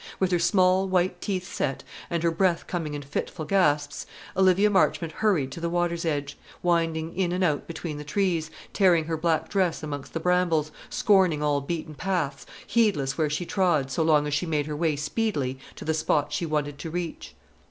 [0.19, 5.13] With her small white teeth set, and her breath coming in fitful gasps, Olivia Marchmont
[5.13, 9.47] hurried to the water's edge, winding in and out between the trees, tearing her black
[9.47, 14.33] dress amongst the brambles, scorning all beaten paths, heedless where she trod, so long as
[14.33, 17.35] she made her way speedily to the spot she wanted to reach.